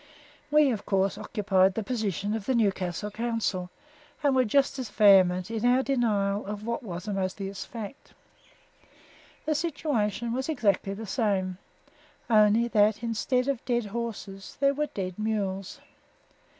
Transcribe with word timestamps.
We, 0.49 0.71
of 0.71 0.83
course, 0.83 1.15
occupied 1.15 1.75
the 1.75 1.83
position 1.83 2.33
of 2.33 2.47
the 2.47 2.55
Newcastle 2.55 3.11
Council, 3.11 3.69
and 4.23 4.35
were 4.35 4.45
just 4.45 4.79
as 4.79 4.89
vehement 4.89 5.51
in 5.51 5.63
our 5.63 5.83
denial 5.83 6.43
of 6.47 6.65
what 6.65 6.81
was 6.81 7.07
a 7.07 7.13
most 7.13 7.35
obvious 7.35 7.65
fact. 7.65 8.15
The 9.45 9.53
situation 9.53 10.33
was 10.33 10.49
exactly 10.49 10.95
the 10.95 11.05
same 11.05 11.59
only 12.31 12.67
that, 12.69 13.03
instead 13.03 13.47
of 13.47 13.63
dead 13.63 13.85
horses, 13.85 14.57
there 14.59 14.73
were 14.73 14.87
dead 14.87 15.19
mules. 15.19 15.79